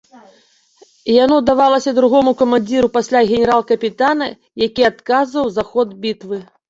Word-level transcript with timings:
Яно 1.23 1.35
давалася 1.49 1.93
другому 1.99 2.31
камандзіру 2.41 2.87
пасля 2.97 3.19
генерал-капітана, 3.31 4.33
які 4.67 4.89
адказваў 4.93 5.45
за 5.59 5.63
ход 5.75 5.89
бітвы. 6.07 6.37